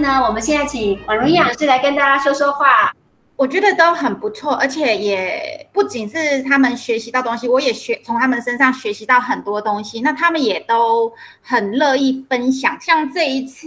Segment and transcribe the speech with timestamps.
[0.00, 0.20] 那？
[0.22, 2.92] 我们现在请婉容营养师来跟大家说说话。
[3.36, 10.02] 我觉得都很不错，而且也不仅是他们学习到东西，我也学从他们身上学习到很多东西。
[10.02, 11.10] 那他们也都
[11.40, 12.78] 很乐意分享。
[12.78, 13.66] 像这一次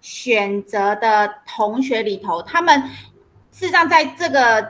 [0.00, 2.82] 选择的同学里头，他们
[3.52, 4.68] 事实上在这个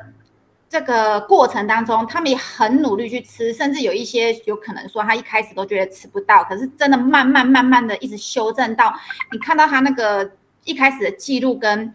[0.68, 8.95] 这个过程当中，他们也很努力去吃，甚至有一些有可能说他一开始都觉得吃不到，可是真的慢慢慢慢的一直修正到
[9.32, 10.31] 你看到他那个
[10.64, 11.93] 一开始的记录跟。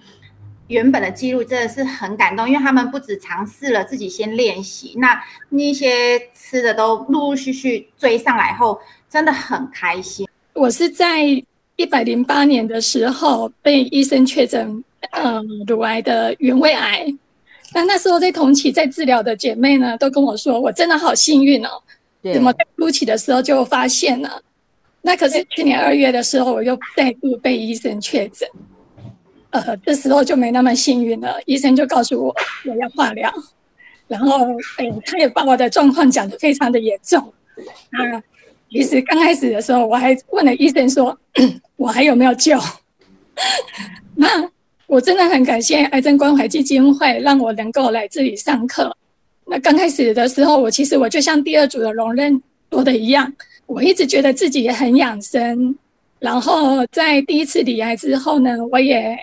[0.70, 5.20] 原本的记录真的是很感动，因为他们不止尝试了自己先练习，那
[5.50, 10.28] 那些吃的都陆陆续续追上来后，真的很开心。
[10.54, 11.24] 我是在
[11.76, 14.84] 一百零八年的时候被医生确诊，
[15.14, 17.04] 嗯，乳癌的原位癌。
[17.74, 21.70] 那那时候在同期在治疗的姐妹呢，都跟我说，我真的好幸运哦，
[22.32, 24.40] 怎么在初期的时候就发现了？
[25.10, 28.48] 那可是去年二月的时候，我又再度被医生确诊。
[29.50, 31.36] 呃，这时候就没那么幸运了。
[31.48, 32.36] 医生就告诉我
[32.68, 33.34] 我要化疗，
[34.08, 34.46] 然后，
[34.78, 37.34] 哎，他也把我的状况讲得非常的严重。
[37.90, 38.22] 那
[38.70, 41.18] 其实刚开始的时候，我还问了医生说，
[41.76, 42.56] 我还有没有救？
[44.14, 44.28] 那
[44.86, 48.96] 我真的很感谢癌症关怀基金会，让我能够来这里上课。
[49.48, 53.34] 那刚开始的时候，我其实我就像第二组的容任多的一样，
[53.66, 55.76] 我一直觉得自己也很养生。
[56.20, 59.18] 然后在第一次离癌之后呢，我也。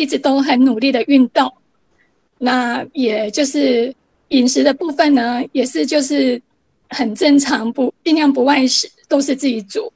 [0.00, 1.52] 一直都很努力的运动，
[2.38, 3.92] 那也就是
[4.28, 6.40] 饮食的部分呢，也是就是
[6.90, 9.92] 很正常，不尽量不外食，都是自己煮。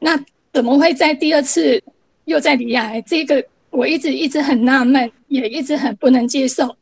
[0.00, 1.82] 那怎么会在第二次
[2.26, 3.00] 又在离癌？
[3.06, 6.76] 这个我一直一直很纳闷，也一直很不能接受。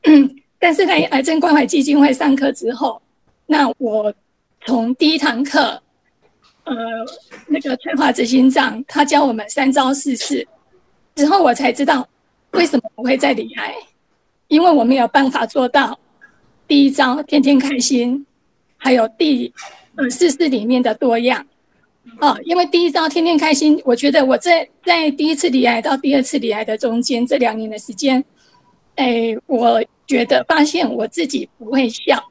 [0.58, 3.02] 但是在癌症关怀基金会上课之后，
[3.44, 4.10] 那我
[4.68, 5.82] 从第一堂课，
[6.64, 6.74] 呃，
[7.46, 10.46] 那个退化执行长他教我们三招四式。
[11.14, 12.06] 之后我才知道
[12.50, 13.74] 为什么不会再离癌，
[14.48, 15.98] 因为我没有办法做到
[16.66, 18.26] 第一招天天开心，
[18.76, 19.50] 还有第
[19.96, 21.46] 呃四四里面的多样
[22.20, 22.38] 哦。
[22.44, 28.22] 因为第一招天天开心，我觉得我在在第一次离癌到第二次离癌的中间这两年的时间，
[28.96, 32.22] 哎，我觉得发现我自己不会笑，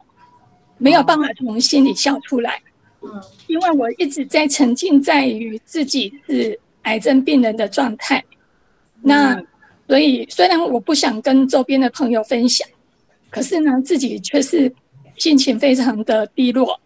[0.77, 2.61] 没有办法从心里笑出来，
[3.01, 8.23] 嗯，因为我一直在沉浸在于自己是癌症病人的状态。
[9.01, 9.41] 那
[9.87, 12.67] 所以，虽然我不想跟周边的朋友分享，
[13.29, 14.71] 可是呢，自己却是
[15.15, 16.79] 心情非常的低落。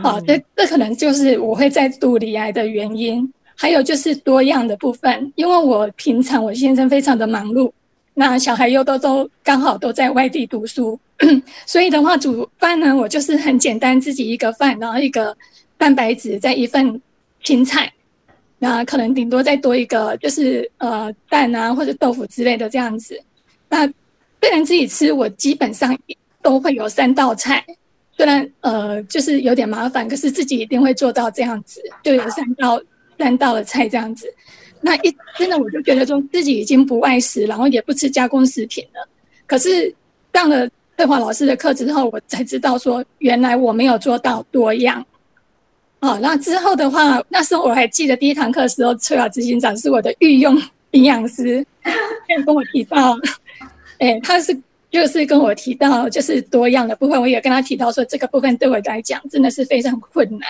[0.00, 3.32] 好，这这可能就是我会再度离癌的原因。
[3.56, 7.70] 还有就是多样的部分，因为我平常我先生非常的忙碌，
[8.14, 10.98] 那小孩又都都刚好都在外地读书，
[11.66, 15.36] 所以的话煮饭呢，我就是很简单，自己一个饭，然后一个
[15.76, 17.00] 蛋白质，再一份
[17.42, 17.92] 青菜。
[18.58, 23.20] 那可能顶多再多一个，就是呃蛋啊或者豆腐之类的这样子。
[23.68, 25.98] 那个人自己吃，我基本上
[26.40, 27.64] 都会有三道菜，
[28.16, 32.80] 虽然呃就是有点麻烦，可是自己一定会做到这样子，就有三道
[33.18, 34.32] 三道的菜这样子。
[34.84, 39.08] 那一真的我就觉得说自己已经不外食，然后也不吃加工食品了。
[39.46, 39.92] 可是
[40.34, 40.68] 上了
[40.98, 45.02] 翠华老师的课之后，我才知道说原来我没有做到多样。
[46.00, 51.64] 哦，那之后的话，那时候我还记得第一堂课的时候，崔老执行长是我的御用营养师，
[52.44, 53.16] 跟我提到，
[53.98, 54.54] 哎，他是
[54.90, 60.46] 就是跟我提到就是多样的部分，我也跟他提到说这个部分对我来讲真的是非常困难。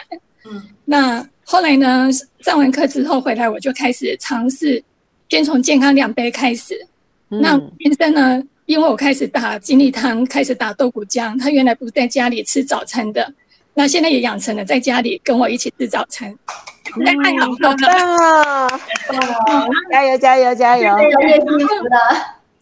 [0.50, 2.08] 嗯，那后来呢，
[2.40, 4.82] 上完课之后回来，我就开始尝试，
[5.28, 6.74] 先从健康两杯开始。
[7.28, 13.32] 那先生呢，因为我开始打金力汤，开始打豆谷浆，他原来不在家里吃早餐的。
[13.76, 16.32] 那现在也养成了在家里跟我一起吃早餐，
[17.04, 17.76] 太好了！
[19.90, 20.96] 加油加油加油！
[20.98, 21.98] 越幸福了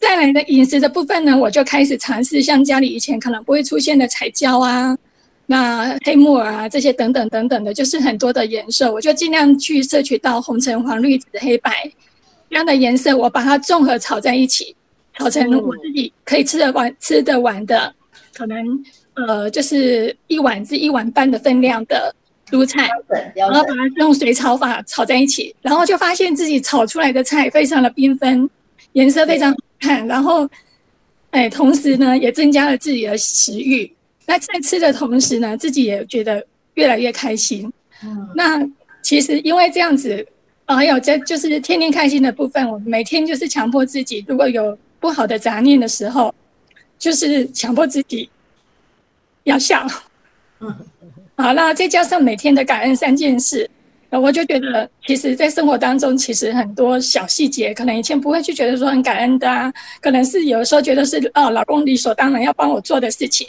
[0.01, 4.97] 再来的饮食的部分呢，我就开始尝试像家里以前可能不会出现的彩椒啊，
[5.53, 11.71] 那黑木耳啊这些等等等等的，就是很多的颜色，我就尽量去摄取到红橙黄绿紫黑白
[12.49, 14.75] 这样的颜色，我把它综合炒在一起，
[15.19, 17.95] 炒成我自己可以吃得完、吃得完的
[18.33, 18.83] 可能。
[19.15, 22.15] 呃，就是一碗至一碗半的分量的
[22.51, 22.89] 蔬菜，
[23.35, 28.49] 然后把它用水炒法炒在一起，然后就发现自己炒出来的菜非常的缤纷，
[28.93, 30.49] 颜色非常好看，然后，
[31.33, 33.93] 哎，同时呢也增加了自己的食欲。
[34.27, 37.73] 那在吃的同时呢，自己也觉得越来越开心。
[38.05, 38.67] 嗯，那
[39.03, 40.27] 其实因为这样子，
[40.67, 46.35] 还有这就是天天开心的部分，我每天就是强迫自己，如果有不好的杂念的时候，
[46.99, 48.29] 就是强迫自己。
[49.45, 49.85] 要笑，
[50.61, 50.73] 嗯
[51.35, 53.69] 好，那再加上每天的感恩三件事，
[54.09, 63.49] 我就觉得，其实，在生活当中，其实很多小细节，可能以前不会去觉得说很感恩的啊，可能是有的时候觉得是哦，老公理所当然要帮我做的事情，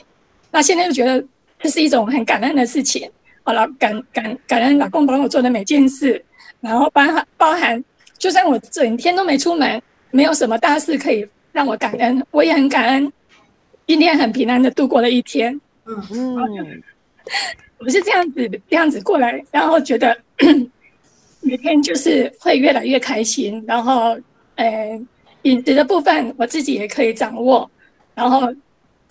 [0.53, 1.25] 那现在就觉得
[1.59, 3.09] 这是一种很感恩的事情，
[3.41, 6.23] 好了感感感恩老公帮我做的每件事，
[6.61, 7.83] 然后包含包含，
[8.19, 13.11] 就算我整天都没出门，没有什么大事可以让我感恩，我也很感恩，
[13.87, 16.83] 今天很平安的度过了一天，嗯嗯。
[17.79, 20.15] 我是这样子这样子过来，然后觉得
[21.41, 24.15] 每天就是会越来越开心，然后
[24.55, 25.01] 呃
[25.41, 27.69] 饮食的部分我自己也可以掌握，
[28.13, 28.53] 然后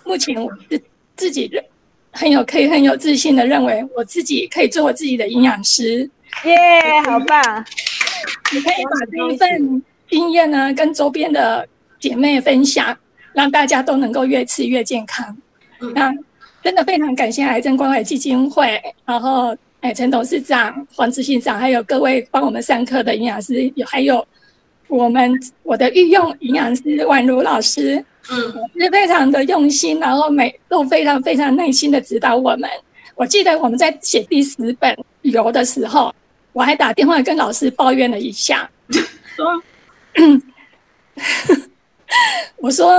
[0.04, 0.80] 目前我自
[1.16, 1.64] 自己认
[2.10, 6.08] 很有可以很有自信的认为我自己可以做我自己的营养师，
[6.44, 6.56] 耶，
[7.04, 7.64] 好棒！
[8.52, 11.66] 你可以把这一份经验呢跟周边的
[11.98, 12.96] 姐妹分享，
[13.32, 15.36] 让大家都能够越吃越健康。
[15.94, 16.14] 那。
[16.64, 24.24] 真的非常感谢癌症关怀基金会，然后哎，陈董事长、黄执行长，还有各位帮我们上课的营养师，有还有
[24.86, 32.68] 我们我的御用营养师宛如老师，嗯，是非常的用心，然后每都非常非常耐心的指导我们。
[33.14, 36.14] 我记得我们在写第十本旅游的时候，
[36.52, 38.68] 我还打电话跟老师抱怨了一下，
[39.36, 39.62] 说，
[42.58, 42.92] 我说。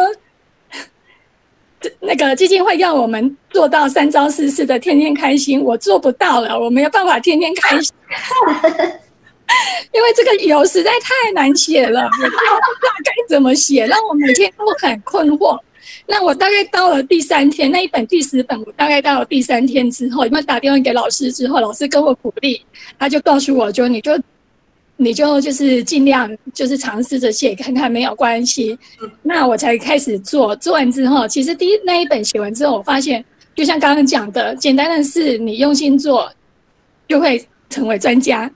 [2.00, 7.94] 那个基金会要我们做到三招四式的天天开心，我做不到了，我没有办法天天开心，
[9.94, 15.60] 因为这个油实在太难写了， 我不知道该怎么写，让我每天都很困惑。
[16.06, 22.62] 那我大概到了第三天，那一本第十本，我大概到了第三天之后，因为打电话给老师之后，老师跟我鼓励，
[22.98, 24.20] 他就告诉我，就你就。
[24.96, 28.78] 你就就是尽量就是尝试着写看看，没有关系。
[29.24, 33.26] 那我才开始做，做完之后，其实第一那一本写完之后，我发现
[33.56, 36.32] 就像刚刚讲的，简单的事你用心做，
[37.08, 38.50] 就会成为专家。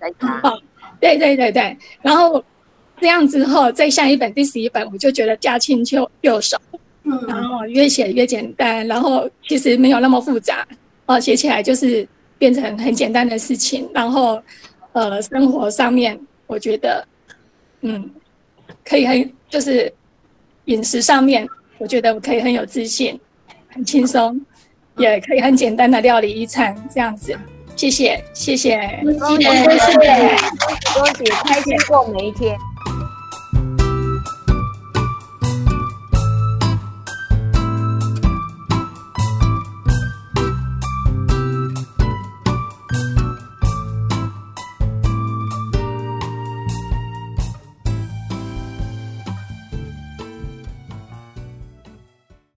[0.43, 0.59] 好，
[0.99, 1.77] 对对对对。
[2.01, 2.44] 然后
[2.99, 6.57] 这样之后，再下一本第十一本，我就觉得驾轻就就熟。
[7.03, 7.19] 嗯。
[7.27, 10.67] 然后越写越简单，然后其实没有那么复杂。
[11.05, 12.07] 哦，写起来就是
[12.38, 13.89] 变成很简单的事情。
[13.94, 14.41] 然后，
[14.94, 16.19] 呃，生活上面。
[16.49, 17.05] 我觉得，
[17.81, 18.09] 嗯，
[18.85, 19.91] 可以很就是
[20.63, 21.45] 饮食上面，
[21.77, 23.19] 我觉得我可以很有自信，
[23.67, 24.39] 很轻松，
[24.95, 27.38] 也可以很简单的料理一餐这样子。
[27.77, 28.71] 谢谢，谢谢，
[29.03, 29.07] 谢谢。
[29.21, 29.45] 恭喜
[30.94, 32.57] 恭喜，开心过每一天。